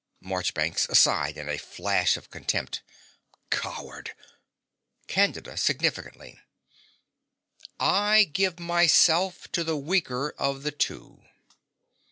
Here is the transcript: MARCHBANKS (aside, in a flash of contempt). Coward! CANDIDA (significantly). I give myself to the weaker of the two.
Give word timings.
MARCHBANKS 0.21 0.89
(aside, 0.89 1.37
in 1.37 1.47
a 1.47 1.59
flash 1.59 2.17
of 2.17 2.31
contempt). 2.31 2.81
Coward! 3.51 4.15
CANDIDA 5.05 5.57
(significantly). 5.57 6.41
I 7.79 8.23
give 8.23 8.59
myself 8.59 9.47
to 9.51 9.63
the 9.63 9.77
weaker 9.77 10.33
of 10.39 10.63
the 10.63 10.71
two. 10.71 11.21